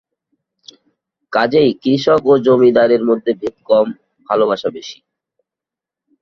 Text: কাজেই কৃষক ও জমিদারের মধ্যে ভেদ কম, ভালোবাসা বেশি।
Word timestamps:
কাজেই 1.33 1.71
কৃষক 1.81 2.21
ও 2.25 2.43
জমিদারের 2.45 3.01
মধ্যে 3.09 3.31
ভেদ 3.41 3.55
কম, 3.69 3.87
ভালোবাসা 4.29 4.69
বেশি। 4.69 4.99